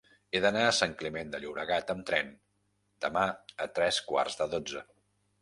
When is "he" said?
0.29-0.39